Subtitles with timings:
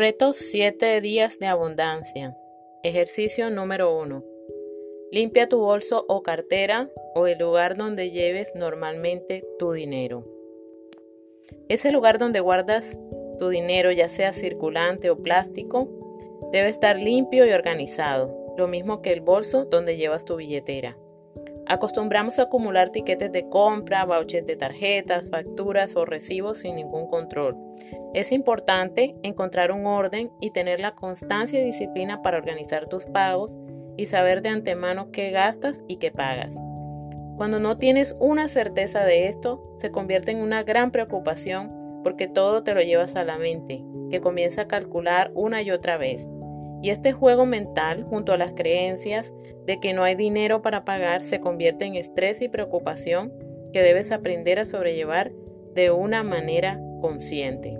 [0.00, 2.34] Retos 7 días de abundancia.
[2.82, 4.24] Ejercicio número 1.
[5.12, 10.24] Limpia tu bolso o cartera o el lugar donde lleves normalmente tu dinero.
[11.68, 12.96] Ese lugar donde guardas
[13.38, 15.90] tu dinero, ya sea circulante o plástico,
[16.50, 20.96] debe estar limpio y organizado, lo mismo que el bolso donde llevas tu billetera.
[21.70, 27.56] Acostumbramos a acumular tiquetes de compra, vouchers de tarjetas, facturas o recibos sin ningún control.
[28.12, 33.56] Es importante encontrar un orden y tener la constancia y disciplina para organizar tus pagos
[33.96, 36.56] y saber de antemano qué gastas y qué pagas.
[37.36, 42.64] Cuando no tienes una certeza de esto, se convierte en una gran preocupación porque todo
[42.64, 46.28] te lo llevas a la mente, que comienza a calcular una y otra vez.
[46.82, 49.32] Y este juego mental, junto a las creencias
[49.66, 53.32] de que no hay dinero para pagar, se convierte en estrés y preocupación
[53.72, 55.32] que debes aprender a sobrellevar
[55.74, 57.78] de una manera consciente.